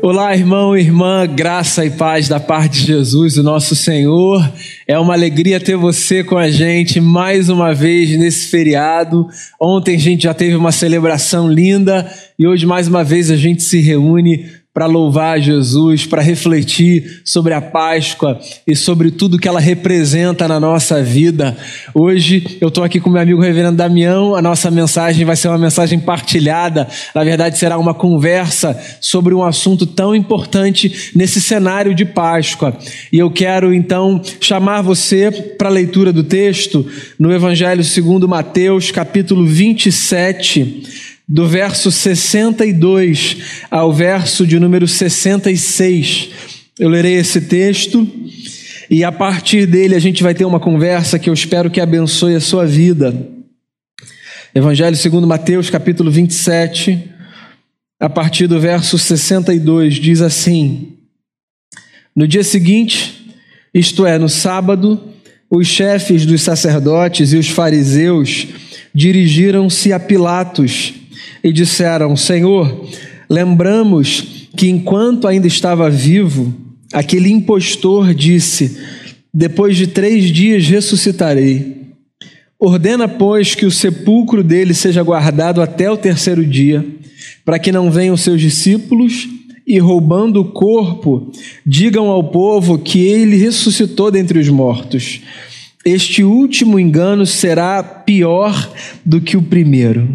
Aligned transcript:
Olá, 0.00 0.32
irmão 0.32 0.76
e 0.76 0.80
irmã, 0.80 1.26
graça 1.26 1.84
e 1.84 1.90
paz 1.90 2.28
da 2.28 2.38
parte 2.38 2.80
de 2.80 2.86
Jesus, 2.86 3.36
o 3.36 3.42
nosso 3.42 3.74
Senhor. 3.74 4.48
É 4.86 4.96
uma 4.96 5.12
alegria 5.12 5.58
ter 5.58 5.76
você 5.76 6.22
com 6.22 6.38
a 6.38 6.48
gente 6.48 7.00
mais 7.00 7.48
uma 7.48 7.74
vez 7.74 8.16
nesse 8.16 8.46
feriado. 8.46 9.26
Ontem 9.60 9.96
a 9.96 9.98
gente 9.98 10.22
já 10.22 10.32
teve 10.32 10.54
uma 10.54 10.70
celebração 10.70 11.50
linda 11.50 12.08
e 12.38 12.46
hoje 12.46 12.64
mais 12.64 12.86
uma 12.86 13.02
vez 13.02 13.28
a 13.28 13.36
gente 13.36 13.64
se 13.64 13.80
reúne 13.80 14.46
para 14.78 14.86
louvar 14.86 15.40
Jesus, 15.40 16.06
para 16.06 16.22
refletir 16.22 17.20
sobre 17.24 17.52
a 17.52 17.60
Páscoa 17.60 18.38
e 18.64 18.76
sobre 18.76 19.10
tudo 19.10 19.36
que 19.36 19.48
ela 19.48 19.58
representa 19.58 20.46
na 20.46 20.60
nossa 20.60 21.02
vida. 21.02 21.56
Hoje 21.92 22.58
eu 22.60 22.68
estou 22.68 22.84
aqui 22.84 23.00
com 23.00 23.10
meu 23.10 23.20
amigo 23.20 23.40
Reverendo 23.40 23.76
Damião. 23.76 24.36
A 24.36 24.40
nossa 24.40 24.70
mensagem 24.70 25.24
vai 25.24 25.34
ser 25.34 25.48
uma 25.48 25.58
mensagem 25.58 25.98
partilhada. 25.98 26.86
Na 27.12 27.24
verdade, 27.24 27.58
será 27.58 27.76
uma 27.76 27.92
conversa 27.92 28.80
sobre 29.00 29.34
um 29.34 29.42
assunto 29.42 29.84
tão 29.84 30.14
importante 30.14 31.10
nesse 31.12 31.40
cenário 31.40 31.92
de 31.92 32.04
Páscoa. 32.04 32.78
E 33.12 33.18
eu 33.18 33.32
quero 33.32 33.74
então 33.74 34.22
chamar 34.40 34.82
você 34.82 35.28
para 35.58 35.68
a 35.68 35.72
leitura 35.72 36.12
do 36.12 36.22
texto 36.22 36.86
no 37.18 37.32
Evangelho 37.32 37.82
segundo 37.82 38.28
Mateus, 38.28 38.92
capítulo 38.92 39.44
27 39.44 41.08
do 41.28 41.46
verso 41.46 41.92
62 41.92 43.36
ao 43.70 43.92
verso 43.92 44.46
de 44.46 44.58
número 44.58 44.88
66. 44.88 46.30
Eu 46.78 46.88
lerei 46.88 47.14
esse 47.16 47.42
texto 47.42 48.08
e 48.88 49.04
a 49.04 49.12
partir 49.12 49.66
dele 49.66 49.94
a 49.94 49.98
gente 49.98 50.22
vai 50.22 50.34
ter 50.34 50.46
uma 50.46 50.58
conversa 50.58 51.18
que 51.18 51.28
eu 51.28 51.34
espero 51.34 51.70
que 51.70 51.80
abençoe 51.80 52.34
a 52.34 52.40
sua 52.40 52.64
vida. 52.64 53.14
Evangelho 54.54 54.96
segundo 54.96 55.26
Mateus, 55.26 55.68
capítulo 55.68 56.10
27, 56.10 57.10
a 58.00 58.08
partir 58.08 58.46
do 58.46 58.58
verso 58.58 58.98
62, 58.98 59.96
diz 59.96 60.22
assim: 60.22 60.96
No 62.16 62.26
dia 62.26 62.42
seguinte, 62.42 63.36
isto 63.74 64.06
é, 64.06 64.18
no 64.18 64.30
sábado, 64.30 65.12
os 65.50 65.66
chefes 65.66 66.24
dos 66.24 66.40
sacerdotes 66.40 67.34
e 67.34 67.36
os 67.36 67.50
fariseus 67.50 68.46
dirigiram-se 68.94 69.92
a 69.92 70.00
Pilatos 70.00 70.97
e 71.42 71.52
disseram: 71.52 72.16
Senhor, 72.16 72.88
lembramos 73.28 74.48
que 74.56 74.68
enquanto 74.68 75.28
ainda 75.28 75.46
estava 75.46 75.88
vivo, 75.88 76.52
aquele 76.92 77.30
impostor 77.30 78.14
disse: 78.14 78.76
Depois 79.32 79.76
de 79.76 79.86
três 79.86 80.30
dias 80.30 80.66
ressuscitarei. 80.66 81.78
Ordena, 82.60 83.06
pois, 83.06 83.54
que 83.54 83.64
o 83.64 83.70
sepulcro 83.70 84.42
dele 84.42 84.74
seja 84.74 85.02
guardado 85.02 85.62
até 85.62 85.88
o 85.88 85.96
terceiro 85.96 86.44
dia, 86.44 86.84
para 87.44 87.58
que 87.58 87.70
não 87.70 87.88
venham 87.88 88.16
seus 88.16 88.40
discípulos 88.40 89.28
e, 89.64 89.78
roubando 89.78 90.40
o 90.40 90.44
corpo, 90.44 91.30
digam 91.64 92.08
ao 92.08 92.24
povo 92.24 92.78
que 92.78 92.98
ele 93.06 93.36
ressuscitou 93.36 94.10
dentre 94.10 94.40
os 94.40 94.48
mortos. 94.48 95.20
Este 95.84 96.24
último 96.24 96.80
engano 96.80 97.24
será 97.24 97.82
pior 97.82 98.72
do 99.04 99.20
que 99.20 99.36
o 99.36 99.42
primeiro. 99.42 100.08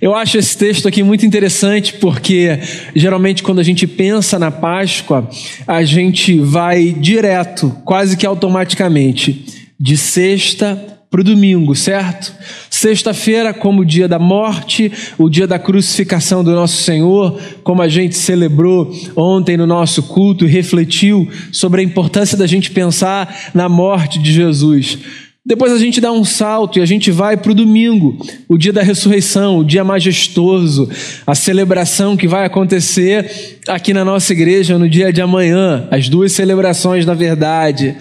Eu 0.00 0.14
acho 0.14 0.38
esse 0.38 0.56
texto 0.56 0.88
aqui 0.88 1.02
muito 1.02 1.26
interessante 1.26 1.92
porque 1.92 2.58
geralmente 2.96 3.42
quando 3.42 3.58
a 3.58 3.62
gente 3.62 3.86
pensa 3.86 4.38
na 4.38 4.50
Páscoa, 4.50 5.28
a 5.66 5.84
gente 5.84 6.38
vai 6.38 6.90
direto, 6.90 7.76
quase 7.84 8.16
que 8.16 8.24
automaticamente, 8.24 9.44
de 9.78 9.98
sexta 9.98 10.90
para 11.10 11.20
o 11.20 11.24
domingo, 11.24 11.74
certo? 11.74 12.32
Sexta-feira, 12.70 13.52
como 13.52 13.82
o 13.82 13.84
dia 13.84 14.06
da 14.06 14.18
morte, 14.18 14.90
o 15.18 15.28
dia 15.28 15.46
da 15.46 15.58
crucificação 15.58 16.42
do 16.42 16.52
nosso 16.52 16.82
Senhor, 16.82 17.38
como 17.64 17.82
a 17.82 17.88
gente 17.88 18.16
celebrou 18.16 18.90
ontem 19.16 19.56
no 19.56 19.66
nosso 19.66 20.04
culto 20.04 20.46
e 20.46 20.48
refletiu 20.48 21.28
sobre 21.52 21.80
a 21.80 21.84
importância 21.84 22.38
da 22.38 22.46
gente 22.46 22.70
pensar 22.70 23.50
na 23.52 23.68
morte 23.68 24.20
de 24.20 24.32
Jesus. 24.32 24.98
Depois 25.44 25.72
a 25.72 25.78
gente 25.78 26.02
dá 26.02 26.12
um 26.12 26.22
salto 26.22 26.78
e 26.78 26.82
a 26.82 26.86
gente 26.86 27.10
vai 27.10 27.34
para 27.34 27.50
o 27.50 27.54
domingo, 27.54 28.18
o 28.46 28.58
dia 28.58 28.74
da 28.74 28.82
ressurreição, 28.82 29.58
o 29.58 29.64
dia 29.64 29.82
majestoso, 29.82 30.88
a 31.26 31.34
celebração 31.34 32.14
que 32.14 32.28
vai 32.28 32.44
acontecer 32.44 33.58
aqui 33.66 33.94
na 33.94 34.04
nossa 34.04 34.32
igreja 34.32 34.78
no 34.78 34.88
dia 34.88 35.10
de 35.10 35.22
amanhã, 35.22 35.88
as 35.90 36.10
duas 36.10 36.32
celebrações, 36.32 37.06
na 37.06 37.14
verdade. 37.14 37.96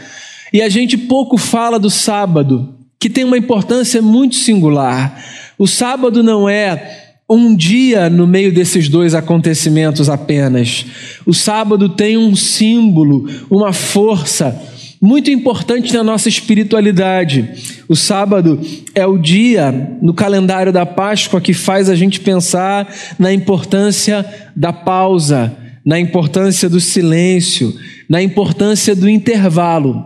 E 0.52 0.62
a 0.62 0.68
gente 0.68 0.97
pouco 0.97 1.38
fala 1.38 1.80
do 1.80 1.90
sábado, 1.90 2.75
que 3.00 3.09
tem 3.09 3.24
uma 3.24 3.38
importância 3.38 4.02
muito 4.02 4.36
singular. 4.36 5.24
O 5.58 5.66
sábado 5.66 6.22
não 6.22 6.50
é 6.50 7.13
um 7.30 7.56
dia 7.56 8.09
no 8.09 8.28
meio 8.28 8.52
desses 8.52 8.90
dois 8.90 9.16
acontecimentos 9.16 10.09
apenas. 10.09 10.86
O 11.25 11.34
sábado 11.34 11.88
tem 11.88 12.18
um 12.18 12.36
símbolo, 12.36 13.30
uma 13.50 13.72
força 13.72 14.59
muito 15.02 15.32
importante 15.32 15.94
na 15.94 16.04
nossa 16.04 16.28
espiritualidade. 16.28 17.50
O 17.88 17.96
sábado 17.96 18.60
é 18.94 19.06
o 19.06 19.18
dia 19.18 19.72
no 20.02 20.14
calendário 20.14 20.74
da 20.74 20.86
Páscoa 20.86 21.40
que 21.40 21.54
faz 21.54 21.90
a 21.90 21.96
gente 21.96 22.20
pensar 22.20 22.94
na 23.18 23.34
importância 23.34 24.26
da 24.56 24.74
pausa, 24.74 25.56
na 25.86 26.00
importância 26.00 26.70
do 26.70 26.80
silêncio, 26.80 27.74
na 28.10 28.22
importância 28.22 28.96
do 28.96 29.10
intervalo. 29.10 30.06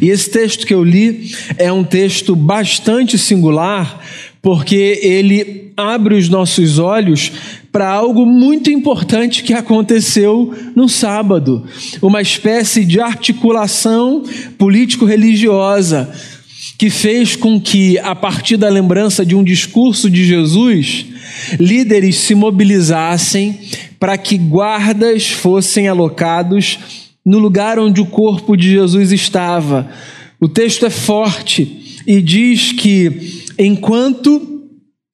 E 0.00 0.10
esse 0.10 0.30
texto 0.30 0.66
que 0.66 0.74
eu 0.74 0.84
li 0.84 1.30
é 1.56 1.72
um 1.72 1.84
texto 1.84 2.36
bastante 2.36 3.16
singular, 3.16 4.00
porque 4.42 4.98
ele 5.02 5.72
abre 5.76 6.14
os 6.14 6.28
nossos 6.28 6.78
olhos 6.78 7.32
para 7.70 7.88
algo 7.88 8.26
muito 8.26 8.70
importante 8.70 9.42
que 9.42 9.52
aconteceu 9.52 10.54
no 10.74 10.88
sábado, 10.88 11.64
uma 12.02 12.20
espécie 12.20 12.84
de 12.84 13.00
articulação 13.00 14.24
político-religiosa 14.58 16.12
que 16.76 16.90
fez 16.90 17.36
com 17.36 17.60
que, 17.60 17.98
a 17.98 18.14
partir 18.14 18.56
da 18.56 18.68
lembrança 18.68 19.24
de 19.24 19.34
um 19.34 19.44
discurso 19.44 20.08
de 20.08 20.24
Jesus, 20.24 21.06
líderes 21.58 22.16
se 22.16 22.34
mobilizassem 22.34 23.58
para 23.98 24.16
que 24.16 24.38
guardas 24.38 25.28
fossem 25.28 25.88
alocados 25.88 26.78
no 27.24 27.38
lugar 27.38 27.78
onde 27.78 28.00
o 28.00 28.06
corpo 28.06 28.56
de 28.56 28.70
Jesus 28.70 29.12
estava. 29.12 29.90
O 30.40 30.48
texto 30.48 30.86
é 30.86 30.90
forte 30.90 31.79
e 32.06 32.20
diz 32.20 32.72
que 32.72 33.44
enquanto 33.58 34.50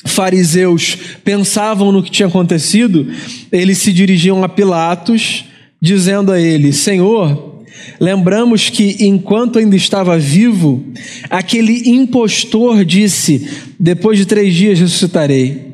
fariseus 0.05 0.97
pensavam 1.25 1.91
no 1.91 2.03
que 2.03 2.11
tinha 2.11 2.29
acontecido, 2.29 3.07
eles 3.51 3.79
se 3.79 3.93
dirigiam 3.93 4.43
a 4.43 4.49
Pilatos, 4.49 5.45
dizendo 5.81 6.33
a 6.33 6.41
ele: 6.41 6.73
Senhor, 6.73 7.65
lembramos 8.01 8.71
que 8.71 8.97
enquanto 9.01 9.59
ainda 9.59 9.77
estava 9.77 10.19
vivo, 10.19 10.85
aquele 11.29 11.91
impostor 11.91 12.85
disse: 12.85 13.49
Depois 13.79 14.19
de 14.19 14.27
três 14.27 14.55
dias 14.55 14.79
ressuscitarei. 14.79 15.66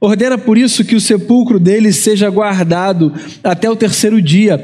Ordena 0.00 0.36
por 0.36 0.58
isso 0.58 0.84
que 0.84 0.94
o 0.94 1.00
sepulcro 1.00 1.58
dele 1.58 1.92
seja 1.92 2.28
guardado 2.28 3.12
até 3.42 3.70
o 3.70 3.76
terceiro 3.76 4.20
dia, 4.20 4.58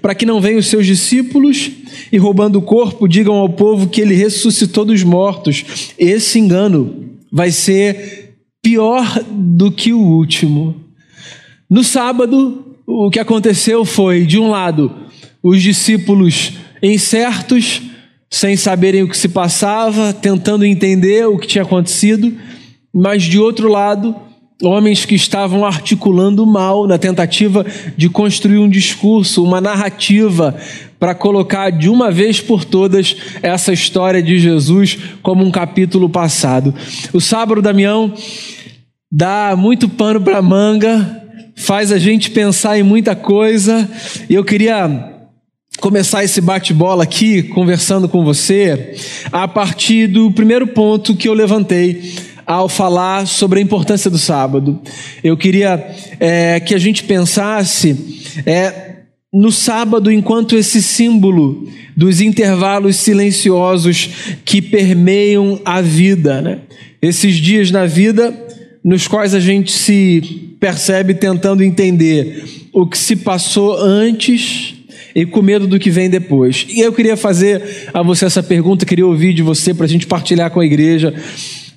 para 0.00 0.14
que 0.14 0.24
não 0.24 0.40
venham 0.40 0.58
os 0.58 0.66
seus 0.66 0.86
discípulos 0.86 1.70
e, 2.10 2.16
roubando 2.16 2.56
o 2.58 2.62
corpo, 2.62 3.06
digam 3.06 3.34
ao 3.34 3.50
povo 3.50 3.88
que 3.88 4.00
ele 4.00 4.14
ressuscitou 4.14 4.84
dos 4.84 5.02
mortos. 5.02 5.92
Esse 5.98 6.38
engano 6.38 7.18
vai 7.30 7.50
ser 7.50 8.36
pior 8.62 9.22
do 9.30 9.70
que 9.70 9.92
o 9.92 10.00
último. 10.00 10.74
No 11.68 11.84
sábado, 11.84 12.76
o 12.86 13.10
que 13.10 13.20
aconteceu 13.20 13.84
foi, 13.84 14.24
de 14.24 14.38
um 14.38 14.48
lado, 14.48 14.90
os 15.42 15.62
discípulos 15.62 16.54
incertos, 16.82 17.82
sem 18.30 18.56
saberem 18.56 19.02
o 19.02 19.08
que 19.08 19.16
se 19.16 19.28
passava, 19.28 20.14
tentando 20.14 20.64
entender 20.64 21.26
o 21.26 21.38
que 21.38 21.46
tinha 21.46 21.64
acontecido, 21.64 22.32
mas 22.92 23.22
de 23.22 23.38
outro 23.38 23.68
lado, 23.68 24.16
homens 24.62 25.04
que 25.04 25.14
estavam 25.14 25.64
articulando 25.64 26.44
mal 26.44 26.86
na 26.86 26.98
tentativa 26.98 27.64
de 27.96 28.08
construir 28.08 28.58
um 28.58 28.68
discurso, 28.68 29.44
uma 29.44 29.60
narrativa 29.60 30.56
para 30.98 31.14
colocar 31.14 31.70
de 31.70 31.88
uma 31.88 32.10
vez 32.10 32.40
por 32.40 32.64
todas 32.64 33.16
essa 33.40 33.72
história 33.72 34.20
de 34.20 34.38
Jesus 34.38 34.98
como 35.22 35.44
um 35.44 35.50
capítulo 35.50 36.08
passado. 36.08 36.74
O 37.12 37.20
sábado 37.20 37.62
Damião 37.62 38.12
dá 39.10 39.54
muito 39.56 39.88
pano 39.88 40.20
para 40.20 40.42
manga, 40.42 41.22
faz 41.54 41.92
a 41.92 41.98
gente 41.98 42.30
pensar 42.30 42.78
em 42.78 42.82
muita 42.82 43.14
coisa, 43.14 43.88
e 44.28 44.34
eu 44.34 44.44
queria 44.44 45.14
começar 45.78 46.24
esse 46.24 46.40
bate-bola 46.40 47.04
aqui 47.04 47.44
conversando 47.44 48.08
com 48.08 48.24
você 48.24 48.96
a 49.30 49.46
partir 49.46 50.08
do 50.08 50.32
primeiro 50.32 50.66
ponto 50.66 51.14
que 51.14 51.28
eu 51.28 51.34
levantei 51.34 52.12
ao 52.48 52.66
falar 52.66 53.26
sobre 53.26 53.58
a 53.58 53.62
importância 53.62 54.10
do 54.10 54.16
sábado. 54.16 54.80
Eu 55.22 55.36
queria 55.36 55.94
é, 56.18 56.58
que 56.58 56.74
a 56.74 56.78
gente 56.78 57.04
pensasse 57.04 58.22
é, 58.46 59.02
no 59.30 59.52
sábado 59.52 60.10
enquanto 60.10 60.56
esse 60.56 60.82
símbolo 60.82 61.68
dos 61.94 62.22
intervalos 62.22 62.96
silenciosos 62.96 64.08
que 64.46 64.62
permeiam 64.62 65.60
a 65.62 65.82
vida. 65.82 66.40
Né? 66.40 66.60
Esses 67.02 67.36
dias 67.36 67.70
na 67.70 67.84
vida 67.84 68.34
nos 68.82 69.06
quais 69.06 69.34
a 69.34 69.40
gente 69.40 69.70
se 69.70 70.56
percebe 70.58 71.12
tentando 71.12 71.62
entender 71.62 72.44
o 72.72 72.86
que 72.86 72.96
se 72.96 73.14
passou 73.14 73.76
antes 73.78 74.74
e 75.14 75.26
com 75.26 75.42
medo 75.42 75.66
do 75.66 75.78
que 75.78 75.90
vem 75.90 76.08
depois. 76.08 76.64
E 76.70 76.80
eu 76.80 76.94
queria 76.94 77.16
fazer 77.16 77.90
a 77.92 78.02
você 78.02 78.24
essa 78.24 78.42
pergunta, 78.42 78.86
queria 78.86 79.06
ouvir 79.06 79.34
de 79.34 79.42
você 79.42 79.74
para 79.74 79.84
a 79.84 79.88
gente 79.88 80.06
partilhar 80.06 80.50
com 80.50 80.60
a 80.60 80.64
igreja. 80.64 81.12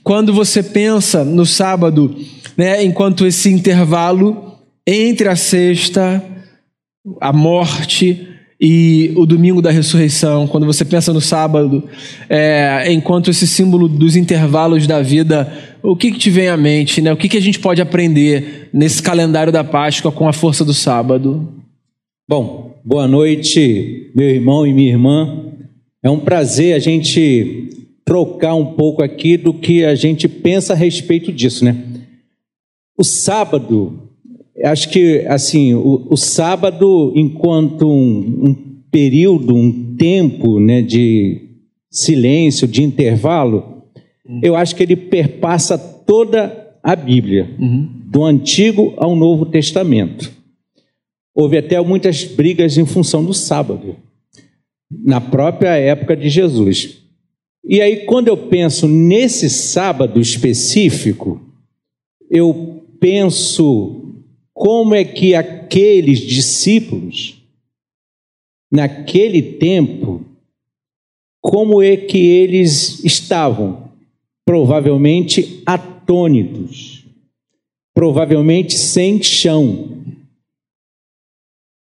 Quando 0.04 0.34
você 0.34 0.64
pensa 0.64 1.24
no 1.24 1.46
sábado, 1.46 2.16
né, 2.58 2.84
enquanto 2.84 3.26
esse 3.26 3.50
intervalo 3.50 4.58
entre 4.86 5.28
a 5.28 5.36
sexta, 5.36 6.24
a 7.20 7.32
morte 7.32 8.28
e 8.60 9.12
o 9.16 9.26
domingo 9.26 9.62
da 9.62 9.72
ressurreição, 9.72 10.48
quando 10.48 10.66
você 10.66 10.86
pensa 10.86 11.12
no 11.14 11.22
sábado, 11.22 11.84
é, 12.30 12.92
enquanto 12.92 13.30
esse 13.30 13.48
símbolo 13.48 13.88
dos 13.88 14.16
intervalos 14.16 14.86
da 14.86 15.02
vida, 15.02 15.52
o 15.82 15.96
que, 15.96 16.12
que 16.12 16.20
te 16.20 16.30
vem 16.30 16.48
à 16.48 16.58
mente? 16.58 17.02
Né? 17.02 17.12
O 17.12 17.18
que, 17.18 17.30
que 17.30 17.38
a 17.38 17.42
gente 17.42 17.60
pode 17.60 17.82
aprender 17.82 18.70
nesse 18.72 19.02
calendário 19.02 19.52
da 19.52 19.64
Páscoa 19.64 20.12
com 20.12 20.28
a 20.28 20.34
força 20.34 20.64
do 20.64 20.74
sábado? 20.74 21.48
Bom, 22.30 22.80
boa 22.86 23.08
noite, 23.08 24.12
meu 24.16 24.30
irmão 24.30 24.66
e 24.66 24.74
minha 24.74 24.92
irmã. 24.92 25.46
É 26.04 26.10
um 26.10 26.20
prazer 26.20 26.76
a 26.76 26.80
gente 26.80 27.70
trocar 28.12 28.56
um 28.56 28.74
pouco 28.74 29.02
aqui 29.02 29.38
do 29.38 29.54
que 29.54 29.86
a 29.86 29.96
gente 29.96 30.28
pensa 30.28 30.74
a 30.74 30.76
respeito 30.76 31.32
disso, 31.32 31.64
né? 31.64 31.82
O 32.98 33.06
sábado 33.06 34.10
acho 34.66 34.90
que 34.90 35.26
assim 35.30 35.74
o, 35.74 36.08
o 36.10 36.18
sábado 36.18 37.14
enquanto 37.16 37.88
um, 37.88 38.50
um, 38.50 38.56
período 38.92 39.56
um 39.56 39.96
tempo 39.96 40.60
né, 40.60 40.82
de 40.82 41.52
silêncio 41.90 42.68
de 42.68 42.84
intervalo 42.84 43.86
uhum. 44.28 44.42
eu 44.44 44.58
acho 44.58 44.76
que 44.76 44.84
ele 44.84 44.98
perpassa 44.98 45.78
toda 45.78 46.76
a 46.84 46.98
Bíblia 46.98 47.50
uhum. 47.58 47.90
do 48.08 48.26
Antigo 48.26 48.94
ao 48.98 49.16
Novo 49.16 49.46
Testamento 49.46 50.30
houve 51.34 51.58
até 51.58 51.80
muitas 51.80 52.26
brigas 52.26 52.78
em 52.78 52.86
função 52.86 53.24
do 53.24 53.34
sábado 53.34 53.96
na 54.92 55.22
própria 55.22 55.78
época 55.78 56.16
de 56.16 56.28
Jesus 56.28 57.01
e 57.64 57.82
aí 57.82 58.06
quando 58.06 58.28
eu 58.28 58.38
penso 58.38 58.88
nesse 58.88 59.50
sábado 59.50 60.20
específico 60.20 61.42
eu 62.30 62.84
penso 63.00 64.02
como 64.54 64.94
é 64.94 65.04
que 65.04 65.34
aqueles 65.34 66.20
discípulos, 66.20 67.42
naquele 68.72 69.42
tempo, 69.42 70.24
como 71.42 71.82
é 71.82 71.98
que 71.98 72.20
eles 72.20 73.04
estavam? 73.04 73.90
Provavelmente 74.46 75.64
atônitos, 75.66 77.04
provavelmente 77.92 78.76
sem 78.76 79.22
chão. 79.24 79.98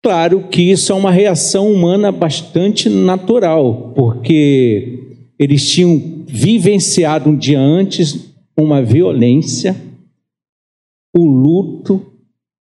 Claro 0.02 0.48
que 0.48 0.62
isso 0.62 0.92
é 0.92 0.94
uma 0.94 1.10
reação 1.10 1.72
humana 1.72 2.12
bastante 2.12 2.88
natural, 2.88 3.92
porque 3.96 5.09
eles 5.40 5.66
tinham 5.70 6.22
vivenciado 6.26 7.30
um 7.30 7.34
dia 7.34 7.58
antes 7.58 8.30
uma 8.54 8.82
violência, 8.82 9.74
o 11.16 11.24
luto, 11.24 12.12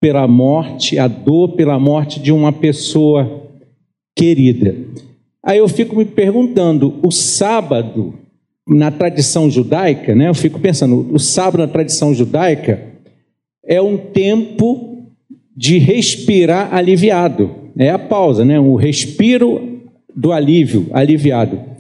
pela 0.02 0.28
morte, 0.28 1.00
a 1.00 1.08
dor 1.08 1.54
pela 1.54 1.80
morte 1.80 2.20
de 2.20 2.30
uma 2.30 2.52
pessoa 2.52 3.50
querida. 4.14 4.76
Aí 5.42 5.60
eu 5.60 5.70
fico 5.70 5.96
me 5.96 6.04
perguntando, 6.04 7.00
o 7.02 7.10
sábado 7.10 8.14
na 8.68 8.92
tradição 8.92 9.50
judaica, 9.50 10.14
né? 10.14 10.28
Eu 10.28 10.36
fico 10.36 10.60
pensando, 10.60 11.08
o 11.14 11.18
sábado 11.18 11.60
na 11.60 11.68
tradição 11.70 12.14
judaica 12.14 12.86
é 13.66 13.82
um 13.82 13.98
tempo 13.98 15.08
de 15.56 15.78
respirar 15.78 16.76
aliviado. 16.76 17.50
É 17.78 17.90
a 17.92 17.98
pausa, 17.98 18.44
né? 18.44 18.60
O 18.60 18.76
respiro 18.76 19.84
do 20.14 20.34
alívio, 20.34 20.88
aliviado. 20.92 21.77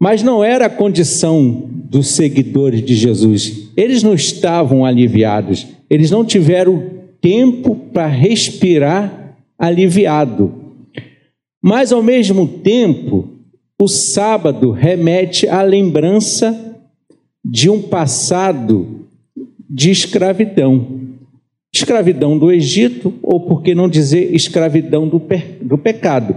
Mas 0.00 0.22
não 0.22 0.44
era 0.44 0.66
a 0.66 0.70
condição 0.70 1.68
dos 1.72 2.08
seguidores 2.08 2.84
de 2.84 2.94
Jesus. 2.94 3.70
Eles 3.76 4.02
não 4.02 4.14
estavam 4.14 4.84
aliviados. 4.84 5.66
Eles 5.88 6.10
não 6.10 6.24
tiveram 6.24 6.90
tempo 7.20 7.74
para 7.92 8.06
respirar 8.06 9.36
aliviado. 9.58 10.52
Mas, 11.62 11.92
ao 11.92 12.02
mesmo 12.02 12.46
tempo, 12.46 13.30
o 13.80 13.88
sábado 13.88 14.70
remete 14.70 15.48
à 15.48 15.62
lembrança 15.62 16.76
de 17.44 17.70
um 17.70 17.80
passado 17.80 19.06
de 19.68 19.90
escravidão. 19.90 21.00
Escravidão 21.74 22.38
do 22.38 22.52
Egito, 22.52 23.14
ou 23.22 23.40
por 23.40 23.62
que 23.62 23.74
não 23.74 23.88
dizer 23.88 24.34
escravidão 24.34 25.08
do, 25.08 25.20
do 25.60 25.78
pecado. 25.78 26.36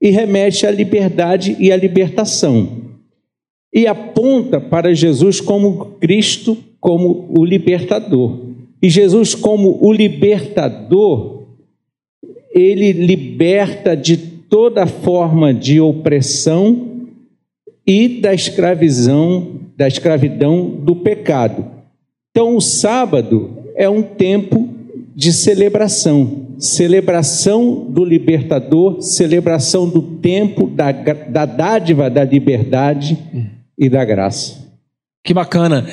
E 0.00 0.10
remete 0.10 0.66
à 0.66 0.70
liberdade 0.70 1.56
e 1.58 1.70
à 1.70 1.76
libertação. 1.76 2.85
E 3.72 3.86
aponta 3.86 4.60
para 4.60 4.94
Jesus 4.94 5.40
como 5.40 5.96
Cristo, 6.00 6.56
como 6.80 7.26
o 7.36 7.44
libertador. 7.44 8.38
E 8.82 8.88
Jesus, 8.88 9.34
como 9.34 9.78
o 9.82 9.92
libertador, 9.92 11.42
ele 12.54 12.92
liberta 12.92 13.96
de 13.96 14.16
toda 14.16 14.86
forma 14.86 15.52
de 15.52 15.80
opressão 15.80 17.08
e 17.86 18.08
da 18.20 18.32
escravidão, 18.32 19.60
da 19.76 19.86
escravidão 19.86 20.70
do 20.70 20.96
pecado. 20.96 21.66
Então, 22.30 22.56
o 22.56 22.60
sábado 22.60 23.50
é 23.74 23.88
um 23.88 24.02
tempo 24.02 24.68
de 25.14 25.32
celebração, 25.32 26.46
celebração 26.58 27.86
do 27.88 28.04
libertador, 28.04 29.00
celebração 29.00 29.88
do 29.88 30.02
tempo 30.02 30.66
da, 30.66 30.92
da 30.92 31.46
dádiva 31.46 32.10
da 32.10 32.22
liberdade 32.22 33.18
e 33.78 33.88
da 33.88 34.04
graça. 34.04 34.66
Que 35.24 35.34
bacana. 35.34 35.86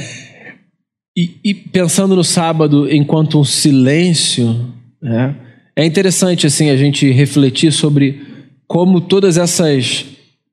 E, 1.16 1.40
e, 1.44 1.54
pensando 1.54 2.16
no 2.16 2.24
sábado 2.24 2.92
enquanto 2.92 3.40
um 3.40 3.44
silêncio, 3.44 4.74
né, 5.02 5.36
é 5.76 5.86
interessante 5.86 6.48
assim 6.48 6.70
a 6.70 6.78
gente 6.78 7.12
refletir 7.12 7.72
sobre 7.72 8.22
como 8.68 9.00
todas 9.00 9.38
essas 9.38 10.06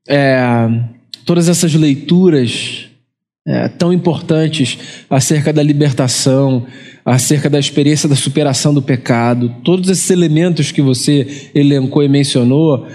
é, 0.06 0.38
todas 1.25 1.49
essas 1.49 1.75
leituras 1.75 2.91
é, 3.47 3.69
tão 3.69 3.93
importantes 3.93 4.79
acerca 5.09 5.53
da 5.53 5.62
libertação, 5.62 6.67
acerca 7.05 7.49
da 7.49 7.59
experiência 7.59 8.09
da 8.09 8.17
superação 8.17 8.75
do 8.75 8.83
pecado, 8.83 9.55
todos 9.65 9.88
esses 9.88 10.11
elementos 10.11 10.71
que 10.71 10.83
você 10.83 11.50
elencou 11.55 12.02
e 12.02 12.09
mencionou, 12.09 12.87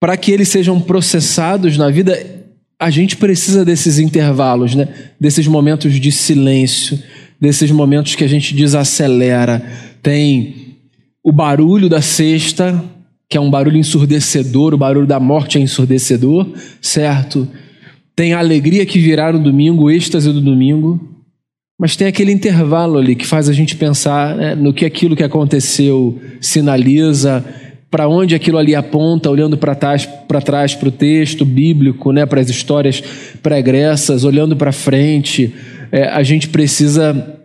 para 0.00 0.16
que 0.16 0.30
eles 0.30 0.48
sejam 0.48 0.80
processados 0.80 1.76
na 1.76 1.90
vida 1.90 2.43
a 2.84 2.90
gente 2.90 3.16
precisa 3.16 3.64
desses 3.64 3.98
intervalos, 3.98 4.74
né? 4.74 4.86
desses 5.18 5.46
momentos 5.46 5.98
de 5.98 6.12
silêncio, 6.12 7.02
desses 7.40 7.70
momentos 7.70 8.14
que 8.14 8.22
a 8.22 8.28
gente 8.28 8.54
desacelera. 8.54 9.64
Tem 10.02 10.76
o 11.22 11.32
barulho 11.32 11.88
da 11.88 12.02
sexta, 12.02 12.84
que 13.26 13.38
é 13.38 13.40
um 13.40 13.50
barulho 13.50 13.78
ensurdecedor, 13.78 14.74
o 14.74 14.76
barulho 14.76 15.06
da 15.06 15.18
morte 15.18 15.56
é 15.56 15.62
ensurdecedor, 15.62 16.46
certo? 16.78 17.48
Tem 18.14 18.34
a 18.34 18.38
alegria 18.38 18.84
que 18.84 18.98
virá 18.98 19.32
no 19.32 19.38
domingo, 19.38 19.84
o 19.84 19.90
êxtase 19.90 20.30
do 20.30 20.42
domingo, 20.42 21.00
mas 21.80 21.96
tem 21.96 22.06
aquele 22.06 22.32
intervalo 22.32 22.98
ali 22.98 23.16
que 23.16 23.26
faz 23.26 23.48
a 23.48 23.54
gente 23.54 23.76
pensar 23.76 24.36
né, 24.36 24.54
no 24.54 24.74
que 24.74 24.84
aquilo 24.84 25.16
que 25.16 25.24
aconteceu 25.24 26.20
sinaliza 26.38 27.42
para 27.94 28.08
onde 28.08 28.34
aquilo 28.34 28.58
ali 28.58 28.74
aponta, 28.74 29.30
olhando 29.30 29.56
para 29.56 29.72
trás 29.72 30.04
para 30.04 30.40
trás 30.40 30.74
para 30.74 30.88
o 30.88 30.90
texto 30.90 31.44
bíblico, 31.44 32.10
né, 32.10 32.26
para 32.26 32.40
as 32.40 32.50
histórias 32.50 33.00
pregressas, 33.40 34.24
olhando 34.24 34.56
para 34.56 34.72
frente, 34.72 35.54
é, 35.92 36.08
a 36.08 36.24
gente 36.24 36.48
precisa 36.48 37.38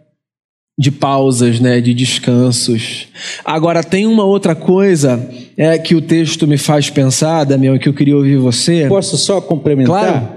de 0.75 0.89
pausas, 0.89 1.59
né, 1.59 1.79
de 1.79 1.93
descansos. 1.93 3.09
Agora 3.45 3.83
tem 3.83 4.07
uma 4.07 4.23
outra 4.23 4.55
coisa 4.55 5.23
é 5.55 5.77
que 5.77 5.93
o 5.93 6.01
texto 6.01 6.47
me 6.47 6.57
faz 6.57 6.89
pensar, 6.89 7.43
Damião, 7.43 7.77
que 7.77 7.87
eu 7.87 7.93
queria 7.93 8.17
ouvir 8.17 8.37
você. 8.37 8.87
Posso 8.87 9.19
só 9.19 9.39
complementar? 9.39 10.01
Claro. 10.01 10.29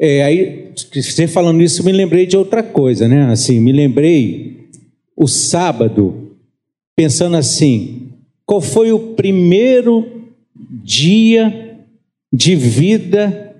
É, 0.00 0.22
aí 0.22 0.72
você 0.74 1.28
falando 1.28 1.60
isso, 1.60 1.84
me 1.84 1.92
lembrei 1.92 2.24
de 2.24 2.34
outra 2.34 2.62
coisa, 2.62 3.06
né? 3.06 3.30
Assim, 3.30 3.60
me 3.60 3.72
lembrei 3.72 4.70
o 5.14 5.28
sábado 5.28 6.32
pensando 6.96 7.36
assim, 7.36 8.08
qual 8.48 8.62
foi 8.62 8.90
o 8.92 9.14
primeiro 9.14 10.24
dia 10.82 11.84
de 12.32 12.56
vida 12.56 13.54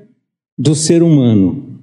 do 0.57 0.75
ser 0.75 1.03
humano? 1.03 1.79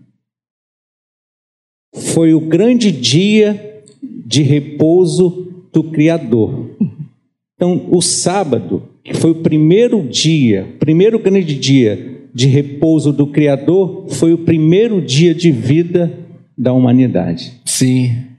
Foi 1.94 2.34
o 2.34 2.40
grande 2.40 2.92
dia 2.92 3.84
de 4.02 4.42
repouso 4.42 5.68
do 5.72 5.84
Criador. 5.84 6.72
Então, 7.56 7.88
o 7.92 8.02
sábado, 8.02 8.90
que 9.04 9.14
foi 9.14 9.30
o 9.30 9.42
primeiro 9.44 10.02
dia, 10.02 10.76
primeiro 10.80 11.20
grande 11.20 11.56
dia 11.58 12.28
de 12.34 12.48
repouso 12.48 13.14
do 13.14 13.28
Criador, 13.28 14.08
foi 14.10 14.34
o 14.34 14.40
primeiro 14.40 15.00
dia 15.00 15.36
de 15.36 15.52
vida 15.52 16.12
da 16.58 16.74
humanidade. 16.74 17.54
Sim. 17.64 18.35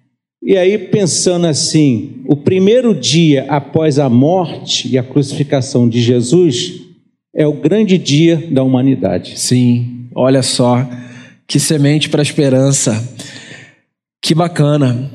E 0.49 0.57
aí, 0.57 0.79
pensando 0.79 1.45
assim, 1.49 2.23
o 2.25 2.37
primeiro 2.37 2.95
dia 2.95 3.47
após 3.49 3.99
a 3.99 4.09
morte 4.09 4.87
e 4.87 4.97
a 4.97 5.03
crucificação 5.03 5.89
de 5.89 6.01
Jesus 6.01 6.83
é 7.35 7.45
o 7.45 7.53
grande 7.53 7.99
dia 7.99 8.37
da 8.53 8.63
humanidade. 8.63 9.41
Sim, 9.41 10.07
olha 10.15 10.45
só, 10.45 10.89
que 11.49 11.59
semente 11.59 12.09
para 12.09 12.21
a 12.21 12.23
esperança. 12.23 13.13
Que 14.23 14.37
bacana. 14.37 15.11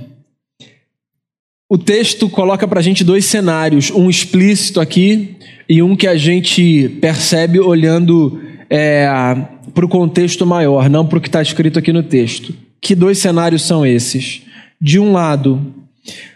O 1.69 1.77
texto 1.77 2.27
coloca 2.27 2.67
para 2.67 2.81
a 2.81 2.83
gente 2.83 3.01
dois 3.01 3.23
cenários, 3.23 3.89
um 3.89 4.09
explícito 4.09 4.81
aqui 4.81 5.37
e 5.69 5.81
um 5.81 5.95
que 5.95 6.07
a 6.07 6.17
gente 6.17 6.89
percebe 6.99 7.57
olhando 7.57 8.37
é, 8.69 9.07
para 9.73 9.85
o 9.85 9.87
contexto 9.87 10.45
maior, 10.45 10.89
não 10.89 11.07
para 11.07 11.19
o 11.19 11.21
que 11.21 11.29
está 11.29 11.41
escrito 11.41 11.79
aqui 11.79 11.93
no 11.93 12.03
texto. 12.03 12.53
Que 12.81 12.93
dois 12.93 13.17
cenários 13.17 13.61
são 13.61 13.85
esses? 13.85 14.50
De 14.81 14.99
um 14.99 15.11
lado, 15.11 15.61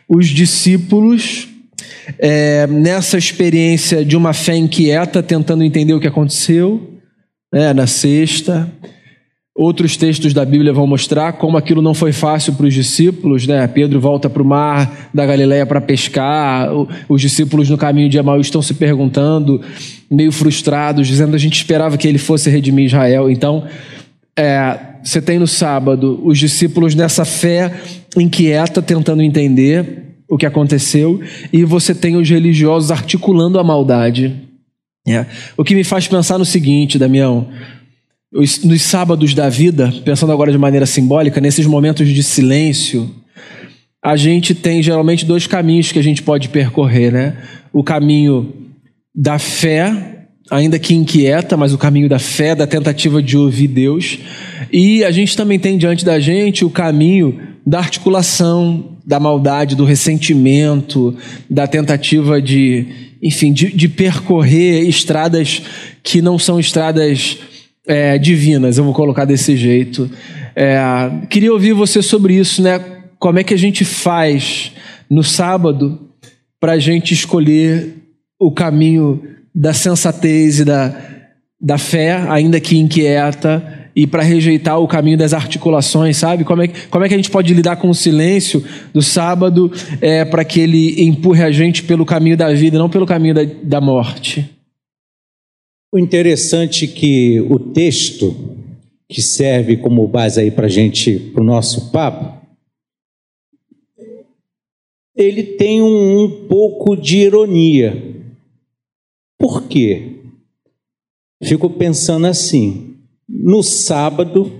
os 0.07 0.27
discípulos, 0.27 1.47
é, 2.19 2.67
nessa 2.67 3.17
experiência 3.17 4.05
de 4.05 4.15
uma 4.15 4.33
fé 4.33 4.55
inquieta, 4.55 5.23
tentando 5.23 5.63
entender 5.63 5.93
o 5.93 5.99
que 5.99 6.07
aconteceu, 6.07 6.95
né, 7.51 7.73
na 7.73 7.87
sexta. 7.87 8.71
Outros 9.57 9.95
textos 9.95 10.33
da 10.33 10.43
Bíblia 10.43 10.73
vão 10.73 10.85
mostrar 10.85 11.33
como 11.33 11.57
aquilo 11.57 11.81
não 11.81 11.93
foi 11.93 12.11
fácil 12.11 12.53
para 12.53 12.65
os 12.65 12.73
discípulos, 12.73 13.47
né? 13.47 13.65
Pedro 13.67 14.01
volta 14.01 14.29
para 14.29 14.43
o 14.43 14.45
mar 14.45 15.09
da 15.13 15.25
Galileia 15.25 15.65
para 15.65 15.79
pescar, 15.79 16.67
os 17.07 17.21
discípulos 17.21 17.69
no 17.69 17.77
caminho 17.77 18.09
de 18.09 18.17
Emaús 18.17 18.47
estão 18.47 18.61
se 18.61 18.73
perguntando, 18.73 19.61
meio 20.11 20.31
frustrados, 20.33 21.07
dizendo 21.07 21.35
a 21.35 21.39
gente 21.39 21.55
esperava 21.55 21.97
que 21.97 22.05
ele 22.05 22.17
fosse 22.17 22.49
redimir 22.49 22.87
Israel. 22.87 23.29
Então, 23.29 23.63
é, 24.37 24.77
você 25.05 25.21
tem 25.21 25.37
no 25.37 25.45
sábado 25.45 26.19
os 26.23 26.39
discípulos 26.39 26.95
nessa 26.95 27.23
fé 27.23 27.71
inquieta, 28.17 28.81
tentando 28.81 29.21
entender 29.21 30.23
o 30.27 30.35
que 30.35 30.47
aconteceu, 30.47 31.21
e 31.53 31.63
você 31.63 31.93
tem 31.93 32.15
os 32.15 32.27
religiosos 32.27 32.89
articulando 32.89 33.59
a 33.59 33.63
maldade. 33.63 34.35
É. 35.07 35.27
O 35.55 35.63
que 35.63 35.75
me 35.75 35.83
faz 35.83 36.07
pensar 36.07 36.39
no 36.39 36.45
seguinte, 36.45 36.97
Damião, 36.97 37.47
nos 38.31 38.81
sábados 38.81 39.35
da 39.35 39.47
vida, 39.47 39.93
pensando 40.03 40.33
agora 40.33 40.51
de 40.51 40.57
maneira 40.57 40.87
simbólica, 40.87 41.39
nesses 41.39 41.67
momentos 41.67 42.09
de 42.09 42.23
silêncio, 42.23 43.09
a 44.03 44.15
gente 44.15 44.55
tem 44.55 44.81
geralmente 44.81 45.23
dois 45.23 45.45
caminhos 45.45 45.91
que 45.91 45.99
a 45.99 46.03
gente 46.03 46.23
pode 46.23 46.49
percorrer, 46.49 47.13
né? 47.13 47.37
O 47.71 47.83
caminho 47.83 48.53
da 49.13 49.37
fé, 49.37 50.14
ainda 50.49 50.77
que 50.77 50.93
inquieta, 50.93 51.57
mas 51.57 51.73
o 51.73 51.77
caminho 51.77 52.07
da 52.07 52.19
fé, 52.19 52.53
da 52.53 52.67
tentativa 52.67 53.21
de 53.21 53.37
ouvir 53.37 53.67
Deus. 53.67 54.19
E 54.71 55.03
a 55.03 55.11
gente 55.11 55.35
também 55.35 55.57
tem 55.57 55.77
diante 55.77 56.05
da 56.05 56.19
gente 56.19 56.63
o 56.63 56.69
caminho 56.69 57.39
da 57.65 57.79
articulação, 57.79 58.97
da 59.05 59.19
maldade, 59.19 59.75
do 59.75 59.85
ressentimento, 59.85 61.15
da 61.49 61.67
tentativa 61.67 62.41
de, 62.41 62.85
enfim, 63.21 63.51
de, 63.51 63.71
de 63.71 63.89
percorrer 63.89 64.87
estradas 64.87 65.61
que 66.03 66.21
não 66.21 66.37
são 66.37 66.59
estradas 66.59 67.37
é, 67.87 68.17
divinas, 68.17 68.77
eu 68.77 68.83
vou 68.83 68.93
colocar 68.93 69.25
desse 69.25 69.55
jeito. 69.55 70.09
É, 70.55 70.77
queria 71.29 71.51
ouvir 71.53 71.73
você 71.73 72.01
sobre 72.01 72.35
isso, 72.35 72.61
né? 72.61 72.79
Como 73.19 73.39
é 73.39 73.43
que 73.43 73.53
a 73.53 73.57
gente 73.57 73.83
faz 73.83 74.71
no 75.09 75.23
sábado 75.23 75.99
para 76.59 76.73
a 76.73 76.79
gente 76.79 77.13
escolher 77.13 78.04
o 78.39 78.51
caminho 78.51 79.21
da 79.53 79.73
sensatez 79.73 80.59
e 80.59 80.65
da, 80.65 80.95
da 81.59 81.77
fé, 81.77 82.13
ainda 82.29 82.59
que 82.59 82.77
inquieta, 82.77 83.85
e 83.95 84.05
para 84.05 84.21
rejeitar 84.21 84.79
o 84.79 84.87
caminho 84.87 85.17
das 85.17 85.33
articulações, 85.33 86.17
sabe? 86.17 86.43
Como 86.43 86.61
é, 86.61 86.67
como 86.89 87.05
é 87.05 87.07
que 87.07 87.13
a 87.13 87.17
gente 87.17 87.31
pode 87.31 87.53
lidar 87.53 87.77
com 87.77 87.89
o 87.89 87.95
silêncio 87.95 88.63
do 88.93 89.01
sábado 89.01 89.71
é, 90.01 90.25
para 90.25 90.43
que 90.43 90.59
ele 90.59 91.01
empurre 91.01 91.43
a 91.43 91.51
gente 91.51 91.83
pelo 91.83 92.05
caminho 92.05 92.35
da 92.35 92.53
vida, 92.53 92.77
não 92.77 92.89
pelo 92.89 93.05
caminho 93.05 93.33
da, 93.33 93.43
da 93.63 93.79
morte? 93.79 94.49
O 95.93 95.97
interessante 95.97 96.83
é 96.83 96.87
que 96.89 97.39
o 97.49 97.57
texto 97.57 98.35
que 99.07 99.21
serve 99.21 99.77
como 99.77 100.05
base 100.07 100.41
aí 100.41 100.51
para 100.51 100.67
gente, 100.67 101.17
para 101.17 101.41
o 101.41 101.45
nosso 101.45 101.89
papo, 101.91 102.35
ele 105.15 105.43
tem 105.43 105.81
um, 105.81 106.23
um 106.23 106.47
pouco 106.49 106.97
de 106.97 107.19
ironia. 107.19 108.14
Por 109.45 109.67
quê? 109.67 110.13
Fico 111.43 111.69
pensando 111.69 112.25
assim: 112.25 112.95
no 113.29 113.61
sábado, 113.61 114.51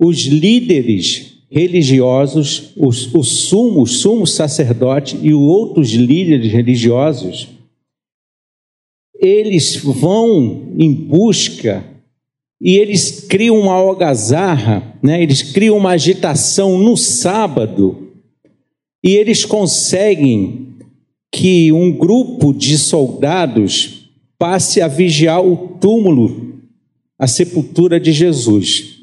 os 0.00 0.20
líderes 0.20 1.44
religiosos, 1.50 2.72
os, 2.74 3.14
os 3.14 3.28
sumos, 3.28 4.00
sumos 4.00 4.32
sacerdote 4.32 5.18
e 5.20 5.34
outros 5.34 5.90
líderes 5.90 6.50
religiosos 6.50 7.48
eles 9.14 9.76
vão 9.76 10.72
em 10.78 10.94
busca 10.94 11.84
e 12.58 12.78
eles 12.78 13.26
criam 13.28 13.60
uma 13.60 13.74
algazarra, 13.74 14.98
né? 15.02 15.22
eles 15.22 15.42
criam 15.42 15.76
uma 15.76 15.90
agitação 15.90 16.78
no 16.78 16.96
sábado 16.96 18.08
e 19.04 19.10
eles 19.10 19.44
conseguem 19.44 20.69
que 21.32 21.70
um 21.72 21.92
grupo 21.92 22.52
de 22.52 22.76
soldados 22.76 24.10
passe 24.38 24.80
a 24.80 24.88
vigiar 24.88 25.44
o 25.44 25.78
túmulo, 25.78 26.54
a 27.18 27.26
sepultura 27.26 28.00
de 28.00 28.12
Jesus. 28.12 29.00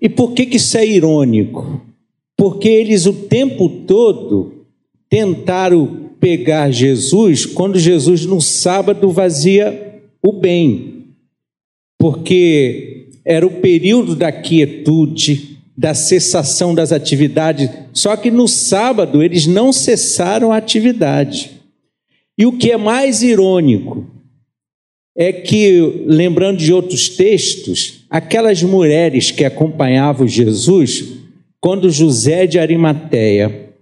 E 0.00 0.08
por 0.08 0.32
que, 0.32 0.46
que 0.46 0.56
isso 0.56 0.76
é 0.76 0.86
irônico? 0.86 1.80
Porque 2.36 2.68
eles 2.68 3.06
o 3.06 3.12
tempo 3.12 3.68
todo 3.86 4.64
tentaram 5.08 6.10
pegar 6.18 6.70
Jesus 6.70 7.46
quando 7.46 7.78
Jesus 7.78 8.26
no 8.26 8.40
sábado 8.40 9.10
fazia 9.12 10.02
o 10.22 10.32
bem, 10.32 11.04
porque 11.98 13.08
era 13.24 13.46
o 13.46 13.60
período 13.60 14.16
da 14.16 14.32
quietude, 14.32 15.55
da 15.76 15.94
cessação 15.94 16.74
das 16.74 16.90
atividades, 16.90 17.68
só 17.92 18.16
que 18.16 18.30
no 18.30 18.48
sábado 18.48 19.22
eles 19.22 19.46
não 19.46 19.72
cessaram 19.72 20.52
a 20.52 20.56
atividade. 20.56 21.60
E 22.38 22.46
o 22.46 22.52
que 22.52 22.70
é 22.70 22.76
mais 22.76 23.22
irônico 23.22 24.06
é 25.16 25.32
que, 25.32 26.04
lembrando 26.06 26.58
de 26.58 26.72
outros 26.72 27.08
textos, 27.08 28.04
aquelas 28.10 28.62
mulheres 28.62 29.30
que 29.30 29.44
acompanhavam 29.44 30.28
Jesus, 30.28 31.04
quando 31.60 31.90
José 31.90 32.46
de 32.46 32.58
Arimateia 32.58 33.72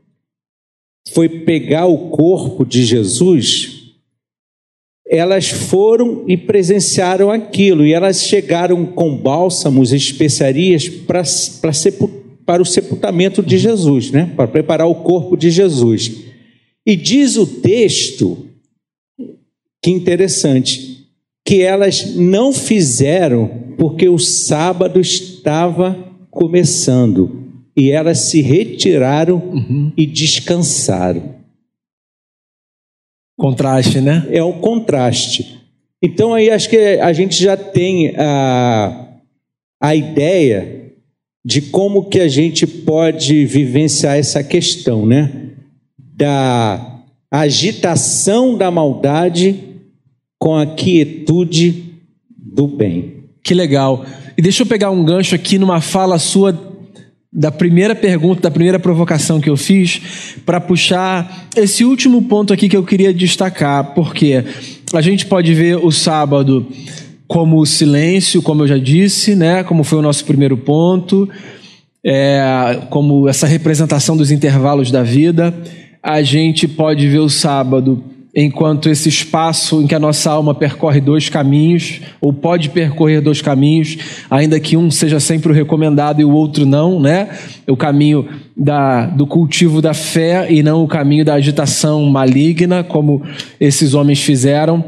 foi 1.13 1.29
pegar 1.29 1.87
o 1.87 2.11
corpo 2.11 2.65
de 2.65 2.85
Jesus, 2.85 3.74
elas 5.07 5.49
foram 5.51 6.25
e 6.27 6.37
presenciaram 6.37 7.31
aquilo, 7.31 7.85
e 7.85 7.93
elas 7.93 8.23
chegaram 8.23 8.87
com 8.87 9.17
bálsamos 9.17 9.93
e 9.93 9.97
especiarias 9.97 10.89
para, 10.89 11.23
para, 11.61 11.73
para 12.47 12.63
o 12.63 12.67
sepultamento 12.67 13.43
de 13.43 13.59
Jesus, 13.59 14.11
né? 14.11 14.33
para 14.35 14.49
preparar 14.49 14.87
o 14.87 14.95
corpo 14.97 15.37
de 15.37 15.51
Jesus. 15.51 16.11
E 16.87 16.97
diz 16.97 17.37
o 17.37 17.47
texto, 17.47 18.47
que 19.83 19.91
interessante, 19.91 21.07
que 21.45 21.61
elas 21.61 22.15
não 22.15 22.53
fizeram 22.53 23.65
porque 23.77 24.09
o 24.09 24.19
sábado 24.19 24.99
estava 25.01 25.97
começando 26.31 27.45
e 27.77 27.91
elas 27.91 28.19
se 28.21 28.41
retiraram 28.41 29.37
uhum. 29.37 29.93
e 29.97 30.07
descansaram. 30.07 31.35
Contraste, 33.37 34.01
né? 34.01 34.27
É 34.31 34.43
um 34.43 34.53
contraste. 34.53 35.61
Então 36.03 36.35
aí 36.35 36.51
acho 36.51 36.69
que 36.69 36.77
a 36.77 37.13
gente 37.13 37.43
já 37.43 37.57
tem 37.57 38.15
a, 38.17 39.09
a 39.81 39.95
ideia 39.95 40.93
de 41.45 41.61
como 41.63 42.09
que 42.09 42.21
a 42.21 42.29
gente 42.29 42.67
pode 42.67 43.45
vivenciar 43.45 44.17
essa 44.17 44.43
questão, 44.43 45.05
né? 45.05 45.51
Da 45.99 47.03
agitação 47.31 48.57
da 48.57 48.71
maldade 48.71 49.61
com 50.39 50.55
a 50.55 50.67
quietude 50.67 51.95
do 52.31 52.67
bem. 52.67 53.25
Que 53.43 53.53
legal. 53.53 54.05
E 54.37 54.43
deixa 54.43 54.63
eu 54.63 54.67
pegar 54.67 54.91
um 54.91 55.05
gancho 55.05 55.35
aqui 55.35 55.59
numa 55.59 55.81
fala 55.81 56.19
sua 56.19 56.53
da 57.35 57.51
primeira 57.51 57.97
pergunta, 57.97 58.43
da 58.43 58.51
primeira 58.51 58.79
provocação 58.79 59.41
que 59.41 59.51
eu 59.51 59.57
fiz, 59.57 60.01
para 60.47 60.61
puxar 60.61 61.49
esse 61.57 61.85
último 61.85 62.23
ponto 62.23 62.53
aqui 62.53 62.69
que 62.69 62.77
eu 62.77 62.85
queria 62.85 63.13
destacar, 63.13 63.93
porque 63.93 64.45
a 64.93 65.01
gente 65.01 65.27
pode 65.27 65.53
ver 65.53 65.77
o 65.77 65.91
sábado 65.91 66.65
como 67.27 67.59
o 67.59 67.67
silêncio, 67.67 68.41
como 68.41 68.63
eu 68.63 68.69
já 68.69 68.79
disse, 68.79 69.35
né? 69.35 69.65
Como 69.65 69.83
foi 69.83 69.99
o 69.99 70.03
nosso 70.03 70.25
primeiro 70.25 70.57
ponto, 70.57 71.29
é, 72.05 72.79
como 72.89 73.29
essa 73.29 73.49
representação 73.49 74.17
dos 74.17 74.31
intervalos 74.31 74.93
da 74.93 75.03
vida. 75.03 75.53
A 76.01 76.23
gente 76.23 76.69
pode 76.69 77.09
ver 77.09 77.19
o 77.19 77.29
sábado 77.29 78.05
enquanto 78.35 78.89
esse 78.89 79.09
espaço 79.09 79.81
em 79.83 79.87
que 79.87 79.95
a 79.95 80.01
nossa 80.01 80.31
alma 80.31 80.55
percorre 80.55 81.01
dois 81.01 81.29
caminhos, 81.29 82.01
ou 82.21 82.33
pode 82.33 82.71
percorrer 82.71 83.21
dois 83.21 83.41
caminhos, 83.41 83.97
ainda 84.29 84.59
que 84.59 84.77
um 84.77 84.91
seja 84.91 85.21
sempre 85.21 85.53
o 85.53 85.55
recomendado 85.55 86.21
e 86.21 86.25
o 86.25 86.33
outro 86.33 86.67
não, 86.67 86.99
né? 86.99 87.29
O 87.69 87.77
caminho 87.77 88.29
da, 88.57 89.07
do 89.07 89.27
cultivo 89.27 89.81
da 89.81 89.95
fé 89.95 90.51
e 90.51 90.63
não 90.63 90.83
o 90.83 90.89
caminho 90.89 91.25
da 91.25 91.35
agitação 91.35 92.05
maligna, 92.07 92.83
como 92.83 93.23
esses 93.61 93.95
homens 93.95 94.21
fizeram. 94.21 94.85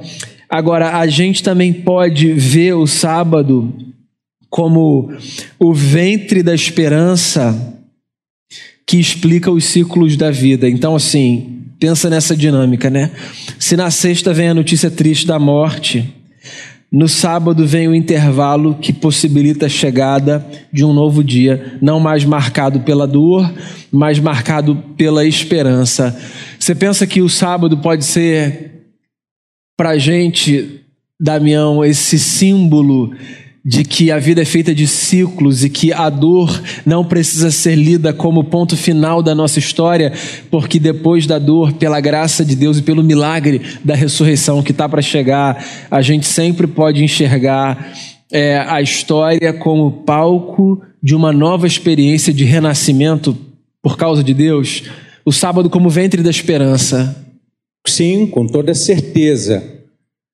Agora, 0.49 0.99
a 0.99 1.07
gente 1.07 1.43
também 1.43 1.73
pode 1.73 2.33
ver 2.33 2.75
o 2.75 2.87
sábado 2.87 3.73
como 4.51 5.13
o 5.59 5.75
ventre 5.75 6.43
da 6.43 6.55
esperança 6.55 7.75
que 8.87 8.99
explica 8.99 9.51
os 9.51 9.65
ciclos 9.65 10.17
da 10.17 10.31
vida. 10.31 10.69
Então, 10.69 10.95
assim, 10.95 11.66
Pensa 11.79 12.09
nessa 12.09 12.35
dinâmica, 12.35 12.89
né? 12.89 13.11
Se 13.59 13.77
na 13.77 13.91
sexta 13.91 14.33
vem 14.33 14.49
a 14.49 14.55
notícia 14.55 14.91
triste 14.91 15.27
da 15.27 15.39
morte, 15.39 16.15
no 16.91 17.09
sábado 17.09 17.67
vem 17.67 17.89
o 17.89 17.95
intervalo 17.95 18.77
que 18.77 18.93
possibilita 18.93 19.67
a 19.67 19.69
chegada 19.69 20.47
de 20.73 20.85
um 20.85 20.93
novo 20.93 21.23
dia, 21.23 21.77
não 21.83 22.01
mais 22.01 22.25
marcado 22.25 22.81
pela 22.81 23.07
dor, 23.07 23.53
mas 23.93 24.19
marcado 24.19 24.77
pela 24.97 25.25
esperança. 25.25 26.19
Você 26.59 26.75
pensa 26.75 27.07
que 27.07 27.21
o 27.21 27.29
sábado 27.29 27.77
pode 27.79 28.05
ser, 28.05 28.85
para 29.77 29.91
a 29.91 29.99
gente, 29.99 30.81
Damião, 31.21 31.85
esse 31.85 32.19
símbolo 32.19 33.13
de 33.69 33.83
que 33.83 34.13
a 34.13 34.19
vida 34.21 34.43
é 34.43 34.45
feita 34.45 34.73
de 34.73 34.87
ciclos 34.87 35.65
e 35.65 35.69
que 35.69 35.93
a 35.93 36.09
dor 36.09 36.63
não 36.87 37.05
precisa 37.05 37.51
ser 37.51 37.75
lida 37.75 38.13
como 38.13 38.45
ponto 38.45 38.77
final 38.77 39.21
da 39.21 39.35
nossa 39.35 39.59
história, 39.59 40.13
porque 40.53 40.79
depois 40.79 41.27
da 41.27 41.37
dor, 41.37 41.73
pela 41.73 42.01
graça 42.01 42.45
de 42.45 42.55
Deus 42.55 42.79
e 42.79 42.83
pelo 42.83 43.03
milagre 43.03 43.61
da 43.85 43.97
ressurreição 43.97 44.63
que 44.63 44.71
está 44.71 44.89
para 44.89 45.03
chegar, 45.03 45.67
a 45.91 46.01
gente 46.01 46.27
sempre 46.27 46.69
pode 46.69 47.03
enxergar 47.03 47.93
é, 48.31 48.57
a 48.59 48.81
história 48.81 49.53
como 49.53 50.05
palco 50.05 50.81
de 51.03 51.17
uma 51.17 51.33
nova 51.33 51.67
experiência 51.67 52.33
de 52.33 52.45
renascimento 52.45 53.37
por 53.83 53.97
causa 53.97 54.23
de 54.23 54.33
Deus, 54.33 54.85
o 55.25 55.33
sábado 55.33 55.69
como 55.69 55.91
ventre 55.91 56.23
da 56.23 56.31
esperança. 56.31 57.17
Sim, 57.85 58.29
com 58.29 58.47
toda 58.47 58.73
certeza. 58.75 59.65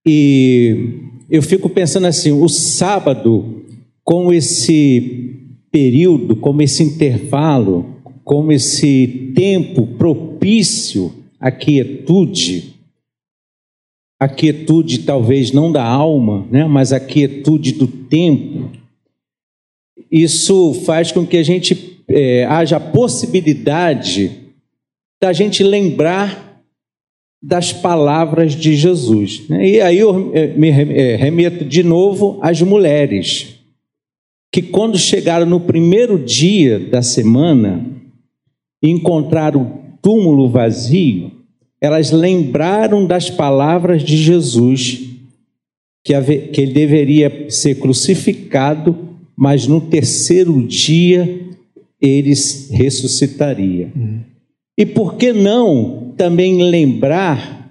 E 0.07 1.12
eu 1.33 1.43
fico 1.43 1.71
pensando 1.71 2.07
assim: 2.07 2.31
o 2.31 2.47
sábado, 2.47 3.65
com 4.05 4.31
esse 4.31 5.35
período, 5.71 6.37
como 6.37 6.61
esse 6.61 6.83
intervalo, 6.83 7.97
como 8.23 8.53
esse 8.53 9.33
tempo 9.35 9.87
propício 9.87 11.11
à 11.41 11.51
quietude, 11.51 12.75
a 14.21 14.29
quietude 14.29 14.99
talvez 15.01 15.53
não 15.53 15.73
da 15.73 15.83
alma, 15.83 16.47
né, 16.51 16.67
mas 16.67 16.93
a 16.93 17.01
quietude 17.01 17.73
do 17.73 17.87
tempo, 17.87 18.71
isso 20.11 20.75
faz 20.85 21.11
com 21.11 21.27
que 21.27 21.39
a 21.39 21.43
gente 21.43 22.05
é, 22.09 22.45
haja 22.45 22.77
a 22.77 22.81
possibilidade 22.81 24.53
da 25.19 25.33
gente 25.33 25.63
lembrar 25.63 26.52
das 27.43 27.73
palavras 27.73 28.55
de 28.55 28.77
Jesus. 28.77 29.49
Né? 29.49 29.69
E 29.69 29.81
aí 29.81 29.99
eu 29.99 30.13
me 30.57 30.69
eh, 30.69 31.17
remeto 31.17 31.65
de 31.65 31.83
novo 31.83 32.39
às 32.41 32.63
mulheres, 32.63 33.57
que 34.53 34.63
quando 34.63 34.97
chegaram 34.97 35.47
no 35.47 35.59
primeiro 35.59 36.19
dia 36.19 36.79
da 36.79 37.03
semana 37.03 37.85
e 38.81 38.89
encontraram 38.91 39.63
o 39.63 39.99
túmulo 40.01 40.49
vazio, 40.49 41.33
elas 41.81 42.13
lembraram 42.13 43.07
das 43.07 43.29
palavras 43.29 44.05
de 44.05 44.17
Jesus, 44.17 45.01
que, 46.05 46.13
ele 46.15 46.73
deveria 46.73 47.51
ser 47.51 47.77
crucificado, 47.77 48.97
mas 49.37 49.67
no 49.67 49.81
terceiro 49.81 50.65
dia 50.65 51.41
ele 52.01 52.33
ressuscitaria. 52.71 53.91
Uhum. 53.97 54.21
E 54.79 54.87
por 54.87 55.17
que 55.17 55.33
não 55.33 56.02
também 56.17 56.63
lembrar 56.63 57.63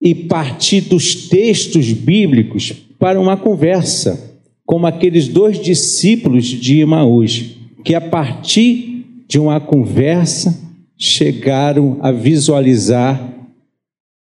e 0.00 0.14
partir 0.14 0.82
dos 0.82 1.28
textos 1.28 1.92
bíblicos 1.92 2.72
para 2.98 3.20
uma 3.20 3.36
conversa, 3.36 4.38
como 4.64 4.86
aqueles 4.86 5.28
dois 5.28 5.60
discípulos 5.60 6.46
de 6.46 6.80
Emaús, 6.80 7.56
que 7.84 7.94
a 7.94 8.00
partir 8.00 9.24
de 9.28 9.38
uma 9.38 9.60
conversa 9.60 10.58
chegaram 10.96 11.98
a 12.00 12.12
visualizar 12.12 13.28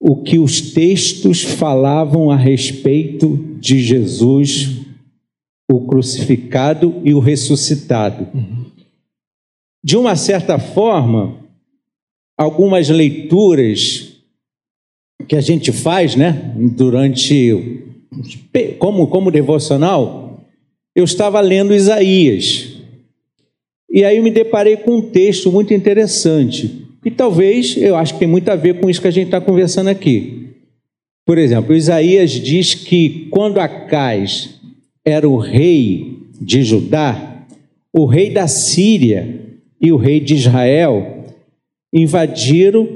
o 0.01 0.23
que 0.23 0.39
os 0.39 0.73
textos 0.73 1.43
falavam 1.43 2.31
a 2.31 2.37
respeito 2.37 3.37
de 3.61 3.81
Jesus, 3.81 4.81
o 5.71 5.87
crucificado 5.87 7.01
e 7.05 7.13
o 7.13 7.19
ressuscitado. 7.19 8.29
De 9.85 9.97
uma 9.97 10.17
certa 10.17 10.59
forma, 10.59 11.40
algumas 12.41 12.89
leituras 12.89 14.15
que 15.29 15.37
a 15.37 15.43
gente 15.43 15.73
faz, 15.73 16.17
né, 16.17 16.55
durante 16.57 17.85
como 18.79 19.09
como 19.09 19.31
devocional, 19.31 20.41
eu 20.97 21.05
estava 21.05 21.39
lendo 21.43 21.75
Isaías. 21.75 22.79
E 23.91 24.03
aí 24.05 24.17
eu 24.17 24.23
me 24.23 24.31
deparei 24.31 24.79
com 24.79 24.97
um 24.97 25.03
texto 25.03 25.53
muito 25.53 25.75
interessante, 25.75 26.87
que 27.03 27.11
talvez 27.11 27.77
eu 27.77 27.95
acho 27.95 28.15
que 28.15 28.21
tem 28.21 28.29
muito 28.29 28.49
a 28.49 28.57
ver 28.57 28.81
com 28.81 28.89
isso 28.89 29.03
que 29.03 29.09
a 29.09 29.13
gente 29.13 29.27
está 29.27 29.41
conversando 29.41 29.89
aqui. 29.89 30.55
Por 31.27 31.37
exemplo, 31.37 31.77
Isaías 31.77 32.31
diz 32.31 32.75
que 32.75 33.29
quando 33.31 33.61
Acais 33.61 34.59
era 35.05 35.29
o 35.29 35.37
rei 35.37 36.21
de 36.41 36.63
Judá, 36.63 37.45
o 37.93 38.07
rei 38.07 38.31
da 38.31 38.49
Síria 38.49 39.41
e 39.79 39.93
o 39.93 39.99
rei 39.99 40.21
de 40.21 40.35
Israel 40.37 41.20
invadiram 41.93 42.89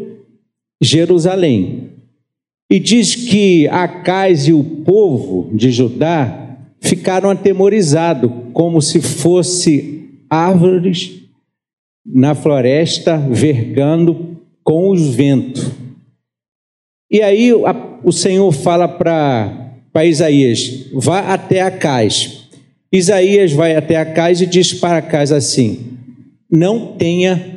Jerusalém. 0.80 1.90
E 2.70 2.78
diz 2.78 3.14
que 3.14 3.68
Acais 3.68 4.48
e 4.48 4.52
o 4.52 4.64
povo 4.64 5.54
de 5.54 5.70
Judá 5.70 6.58
ficaram 6.80 7.30
atemorizados, 7.30 8.30
como 8.52 8.80
se 8.80 9.00
fosse 9.00 10.10
árvores 10.28 11.20
na 12.04 12.34
floresta 12.34 13.16
vergando 13.16 14.38
com 14.62 14.90
os 14.90 15.14
ventos. 15.14 15.70
E 17.10 17.22
aí 17.22 17.52
o 17.52 18.12
Senhor 18.12 18.50
fala 18.52 18.88
para 18.88 20.04
Isaías: 20.04 20.90
vá 20.92 21.20
até 21.20 21.60
Acais. 21.60 22.48
Isaías 22.92 23.52
vai 23.52 23.74
até 23.74 23.96
Acais 23.96 24.40
e 24.40 24.46
diz 24.46 24.72
para 24.74 24.98
Acais 24.98 25.32
assim: 25.32 25.98
não 26.50 26.96
tenha 26.96 27.53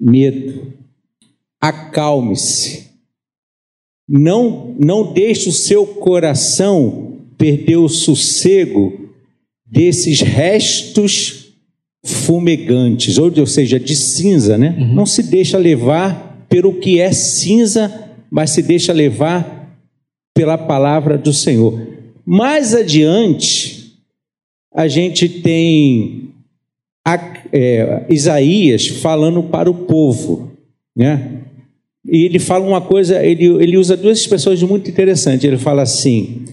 medo. 0.00 0.72
Acalme-se. 1.60 2.88
Não, 4.08 4.74
não 4.78 5.12
deixe 5.12 5.48
o 5.48 5.52
seu 5.52 5.86
coração 5.86 7.18
perder 7.36 7.76
o 7.76 7.88
sossego 7.88 9.10
desses 9.66 10.20
restos 10.20 11.52
fumegantes, 12.04 13.18
ou, 13.18 13.30
ou 13.38 13.46
seja, 13.46 13.78
de 13.78 13.94
cinza, 13.94 14.56
né? 14.56 14.76
Uhum. 14.78 14.94
Não 14.94 15.06
se 15.06 15.22
deixa 15.22 15.58
levar 15.58 16.46
pelo 16.48 16.74
que 16.74 17.00
é 17.00 17.12
cinza, 17.12 17.92
mas 18.30 18.50
se 18.50 18.62
deixa 18.62 18.92
levar 18.92 19.76
pela 20.34 20.56
palavra 20.56 21.18
do 21.18 21.32
Senhor. 21.32 21.86
Mais 22.24 22.74
adiante, 22.74 23.94
a 24.72 24.86
gente 24.88 25.28
tem 25.28 26.30
é, 27.52 28.06
Isaías 28.08 28.86
falando 28.86 29.42
para 29.42 29.70
o 29.70 29.74
povo, 29.74 30.52
né? 30.96 31.42
E 32.10 32.24
ele 32.24 32.38
fala 32.38 32.66
uma 32.66 32.80
coisa, 32.80 33.22
ele, 33.24 33.44
ele 33.62 33.76
usa 33.76 33.96
duas 33.96 34.18
expressões 34.18 34.62
muito 34.62 34.88
interessantes. 34.90 35.44
Ele 35.44 35.58
fala 35.58 35.82
assim: 35.82 36.44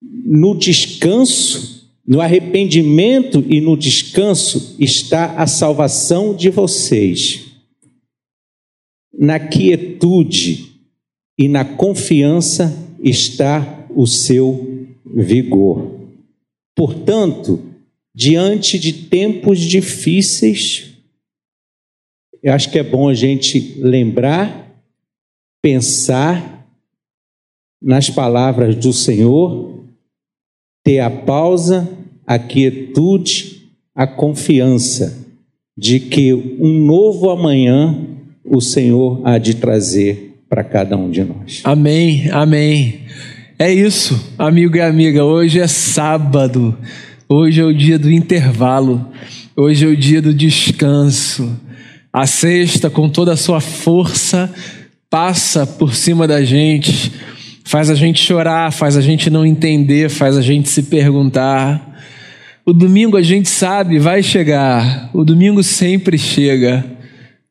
no 0.00 0.56
descanso, 0.56 1.90
no 2.06 2.20
arrependimento 2.20 3.44
e 3.48 3.60
no 3.60 3.76
descanso 3.76 4.76
está 4.78 5.34
a 5.36 5.46
salvação 5.46 6.34
de 6.34 6.48
vocês. 6.50 7.44
Na 9.18 9.38
quietude 9.38 10.72
e 11.38 11.48
na 11.48 11.64
confiança 11.64 12.74
está 13.02 13.86
o 13.94 14.06
seu 14.06 14.86
vigor. 15.04 15.96
Portanto, 16.74 17.62
diante 18.16 18.78
de 18.78 18.94
tempos 18.94 19.60
difíceis, 19.60 20.94
eu 22.42 22.54
acho 22.54 22.70
que 22.70 22.78
é 22.78 22.82
bom 22.82 23.10
a 23.10 23.14
gente 23.14 23.76
lembrar, 23.78 24.74
pensar 25.62 26.66
nas 27.82 28.08
palavras 28.08 28.74
do 28.74 28.90
Senhor, 28.90 29.84
ter 30.82 31.00
a 31.00 31.10
pausa, 31.10 31.86
a 32.26 32.38
quietude, 32.38 33.70
a 33.94 34.06
confiança 34.06 35.26
de 35.76 36.00
que 36.00 36.32
um 36.32 36.86
novo 36.86 37.28
amanhã 37.28 38.02
o 38.42 38.62
Senhor 38.62 39.20
há 39.24 39.36
de 39.36 39.56
trazer 39.56 40.40
para 40.48 40.64
cada 40.64 40.96
um 40.96 41.10
de 41.10 41.22
nós. 41.22 41.60
Amém, 41.64 42.30
amém. 42.30 43.00
É 43.58 43.70
isso, 43.70 44.34
amigo 44.38 44.76
e 44.76 44.80
amiga. 44.80 45.22
Hoje 45.24 45.60
é 45.60 45.66
sábado, 45.66 46.78
hoje 47.28 47.60
é 47.60 47.64
o 47.64 47.74
dia 47.74 47.98
do 47.98 48.10
intervalo, 48.10 49.10
hoje 49.56 49.84
é 49.84 49.88
o 49.88 49.96
dia 49.96 50.22
do 50.22 50.32
descanso. 50.32 51.58
A 52.12 52.26
sexta, 52.26 52.88
com 52.88 53.08
toda 53.08 53.32
a 53.32 53.36
sua 53.36 53.60
força, 53.60 54.52
passa 55.10 55.66
por 55.66 55.94
cima 55.94 56.26
da 56.26 56.42
gente, 56.44 57.12
faz 57.64 57.90
a 57.90 57.94
gente 57.94 58.22
chorar, 58.22 58.72
faz 58.72 58.96
a 58.96 59.00
gente 59.00 59.28
não 59.28 59.44
entender, 59.44 60.08
faz 60.08 60.36
a 60.36 60.42
gente 60.42 60.68
se 60.68 60.84
perguntar. 60.84 61.94
O 62.64 62.72
domingo 62.72 63.16
a 63.16 63.22
gente 63.22 63.48
sabe, 63.48 63.98
vai 63.98 64.22
chegar, 64.22 65.10
o 65.12 65.24
domingo 65.24 65.62
sempre 65.62 66.16
chega, 66.16 66.84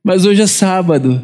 mas 0.03 0.25
hoje 0.25 0.41
é 0.41 0.47
sábado. 0.47 1.21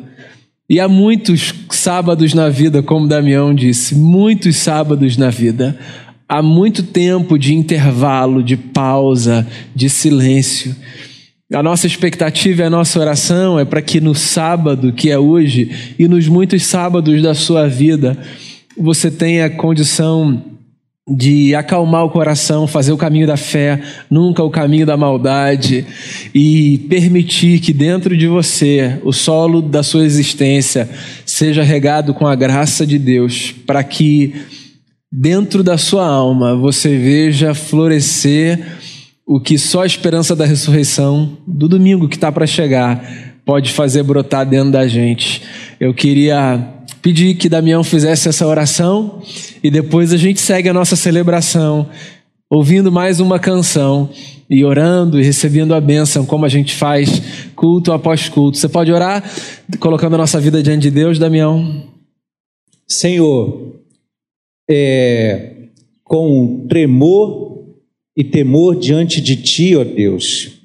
E 0.69 0.79
há 0.79 0.87
muitos 0.87 1.53
sábados 1.69 2.33
na 2.33 2.47
vida, 2.47 2.81
como 2.81 3.07
Damião 3.07 3.53
disse, 3.53 3.93
muitos 3.93 4.55
sábados 4.55 5.17
na 5.17 5.29
vida. 5.29 5.77
Há 6.31 6.41
muito 6.41 6.81
tempo 6.81 7.37
de 7.37 7.53
intervalo, 7.53 8.41
de 8.41 8.55
pausa, 8.55 9.45
de 9.75 9.89
silêncio. 9.89 10.73
A 11.53 11.61
nossa 11.61 11.85
expectativa 11.85 12.61
e 12.61 12.65
a 12.65 12.69
nossa 12.69 12.97
oração 13.01 13.59
é 13.59 13.65
para 13.65 13.81
que 13.81 13.99
no 13.99 14.15
sábado, 14.15 14.93
que 14.93 15.11
é 15.11 15.19
hoje, 15.19 15.93
e 15.99 16.07
nos 16.07 16.29
muitos 16.29 16.63
sábados 16.63 17.21
da 17.21 17.35
sua 17.35 17.67
vida, 17.67 18.17
você 18.77 19.11
tenha 19.11 19.49
condição 19.49 20.41
de 21.05 21.53
acalmar 21.53 22.05
o 22.05 22.09
coração, 22.09 22.65
fazer 22.65 22.93
o 22.93 22.97
caminho 22.97 23.27
da 23.27 23.35
fé, 23.35 23.81
nunca 24.09 24.41
o 24.41 24.49
caminho 24.49 24.85
da 24.85 24.95
maldade, 24.95 25.85
e 26.33 26.77
permitir 26.89 27.59
que 27.59 27.73
dentro 27.73 28.15
de 28.15 28.27
você 28.27 29.01
o 29.03 29.11
solo 29.11 29.61
da 29.61 29.83
sua 29.83 30.05
existência 30.05 30.89
seja 31.25 31.61
regado 31.61 32.13
com 32.13 32.25
a 32.25 32.35
graça 32.35 32.87
de 32.87 32.97
Deus, 32.97 33.53
para 33.67 33.83
que 33.83 34.33
dentro 35.11 35.61
da 35.61 35.77
sua 35.77 36.07
alma 36.07 36.55
você 36.55 36.97
veja 36.97 37.53
florescer 37.53 38.77
o 39.25 39.39
que 39.39 39.57
só 39.57 39.83
a 39.83 39.85
esperança 39.85 40.35
da 40.35 40.45
ressurreição 40.45 41.37
do 41.45 41.67
domingo 41.67 42.07
que 42.07 42.15
está 42.15 42.31
para 42.31 42.47
chegar 42.47 43.03
pode 43.45 43.71
fazer 43.71 44.03
brotar 44.03 44.47
dentro 44.47 44.71
da 44.71 44.87
gente. 44.87 45.41
Eu 45.79 45.93
queria 45.93 46.63
pedir 47.01 47.35
que 47.35 47.49
Damião 47.49 47.83
fizesse 47.83 48.29
essa 48.29 48.45
oração 48.45 49.21
e 49.63 49.69
depois 49.69 50.13
a 50.13 50.17
gente 50.17 50.39
segue 50.39 50.69
a 50.69 50.73
nossa 50.73 50.95
celebração, 50.95 51.89
ouvindo 52.49 52.91
mais 52.91 53.19
uma 53.19 53.39
canção 53.39 54.09
e 54.49 54.63
orando 54.63 55.19
e 55.19 55.23
recebendo 55.23 55.73
a 55.73 55.81
bênção, 55.81 56.25
como 56.25 56.45
a 56.45 56.49
gente 56.49 56.75
faz 56.75 57.21
culto 57.55 57.91
após 57.91 58.29
culto. 58.29 58.57
Você 58.57 58.69
pode 58.69 58.91
orar 58.91 59.23
colocando 59.79 60.15
a 60.15 60.19
nossa 60.19 60.39
vida 60.39 60.61
diante 60.61 60.83
de 60.83 60.91
Deus, 60.91 61.17
Damião? 61.17 61.83
Senhor, 62.87 63.80
é, 64.71 65.67
com 66.03 66.65
tremor 66.67 67.65
e 68.15 68.23
temor 68.23 68.79
diante 68.79 69.21
de 69.21 69.35
Ti, 69.35 69.75
ó 69.75 69.83
Deus, 69.83 70.59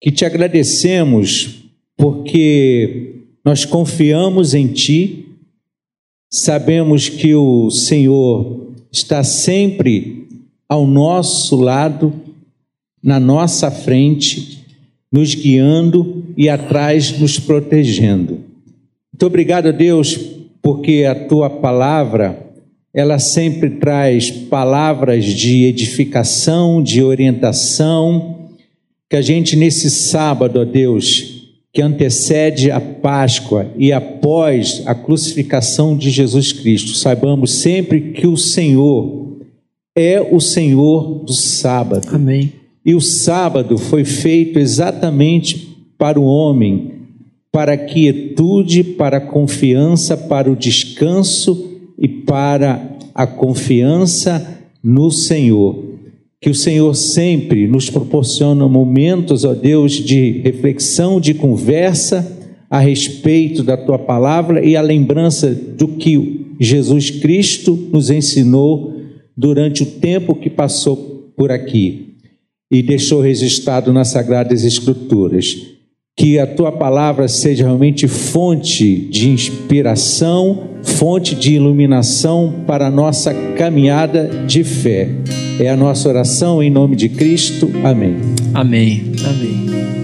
que 0.00 0.10
te 0.10 0.24
agradecemos 0.24 1.62
porque 1.96 3.26
nós 3.44 3.64
confiamos 3.64 4.54
em 4.54 4.66
Ti 4.68 5.22
Sabemos 6.34 7.10
que 7.10 7.34
o 7.34 7.70
Senhor 7.70 8.72
está 8.90 9.22
sempre 9.22 10.26
ao 10.66 10.86
nosso 10.86 11.56
lado, 11.56 12.10
na 13.02 13.20
nossa 13.20 13.70
frente, 13.70 14.64
nos 15.12 15.34
guiando 15.34 16.24
e 16.34 16.48
atrás 16.48 17.18
nos 17.18 17.38
protegendo. 17.38 18.40
Muito 19.12 19.26
obrigado, 19.26 19.70
Deus, 19.74 20.18
porque 20.62 21.04
a 21.04 21.14
tua 21.14 21.50
palavra, 21.50 22.41
ela 22.94 23.18
sempre 23.18 23.70
traz 23.70 24.30
palavras 24.30 25.24
de 25.24 25.64
edificação, 25.64 26.82
de 26.82 27.02
orientação, 27.02 28.50
que 29.08 29.16
a 29.16 29.22
gente 29.22 29.56
nesse 29.56 29.90
sábado, 29.90 30.60
ó 30.60 30.64
Deus, 30.64 31.50
que 31.72 31.80
antecede 31.80 32.70
a 32.70 32.80
Páscoa 32.80 33.70
e 33.78 33.92
após 33.92 34.82
a 34.84 34.94
crucificação 34.94 35.96
de 35.96 36.10
Jesus 36.10 36.52
Cristo, 36.52 36.94
saibamos 36.94 37.52
sempre 37.52 38.12
que 38.12 38.26
o 38.26 38.36
Senhor 38.36 39.38
é 39.96 40.20
o 40.20 40.38
Senhor 40.38 41.24
do 41.24 41.32
sábado. 41.32 42.08
Amém. 42.12 42.52
E 42.84 42.94
o 42.94 43.00
sábado 43.00 43.78
foi 43.78 44.04
feito 44.04 44.58
exatamente 44.58 45.76
para 45.96 46.20
o 46.20 46.24
homem, 46.24 46.92
para 47.50 47.74
a 47.74 47.78
quietude, 47.78 48.82
para 48.82 49.18
a 49.18 49.20
confiança, 49.20 50.16
para 50.16 50.50
o 50.50 50.56
descanso 50.56 51.71
e 51.98 52.08
para 52.08 52.98
a 53.14 53.26
confiança 53.26 54.60
no 54.82 55.10
Senhor. 55.10 55.92
Que 56.40 56.50
o 56.50 56.54
Senhor 56.54 56.94
sempre 56.94 57.68
nos 57.68 57.88
proporciona 57.88 58.66
momentos, 58.68 59.44
ó 59.44 59.54
Deus, 59.54 59.92
de 59.92 60.40
reflexão, 60.42 61.20
de 61.20 61.34
conversa 61.34 62.38
a 62.68 62.80
respeito 62.80 63.62
da 63.62 63.76
tua 63.76 63.98
palavra 63.98 64.64
e 64.64 64.74
a 64.76 64.82
lembrança 64.82 65.54
do 65.54 65.86
que 65.86 66.46
Jesus 66.58 67.10
Cristo 67.10 67.88
nos 67.92 68.10
ensinou 68.10 68.94
durante 69.36 69.82
o 69.82 69.86
tempo 69.86 70.34
que 70.34 70.50
passou 70.50 71.32
por 71.36 71.52
aqui 71.52 72.14
e 72.70 72.82
deixou 72.82 73.20
registrado 73.20 73.92
nas 73.92 74.08
Sagradas 74.08 74.64
Escrituras 74.64 75.72
que 76.16 76.38
a 76.38 76.46
tua 76.46 76.70
palavra 76.70 77.26
seja 77.26 77.64
realmente 77.64 78.06
fonte 78.06 78.96
de 78.96 79.30
inspiração, 79.30 80.68
fonte 80.82 81.34
de 81.34 81.54
iluminação 81.54 82.52
para 82.66 82.86
a 82.86 82.90
nossa 82.90 83.34
caminhada 83.56 84.28
de 84.46 84.64
fé. 84.64 85.08
É 85.58 85.68
a 85.68 85.76
nossa 85.76 86.08
oração 86.08 86.62
em 86.62 86.70
nome 86.70 86.96
de 86.96 87.08
Cristo. 87.08 87.70
Amém. 87.84 88.16
Amém. 88.54 89.12
Amém. 89.24 90.01